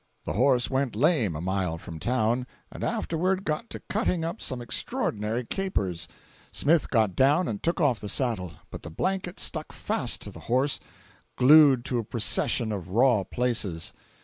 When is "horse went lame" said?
0.33-1.35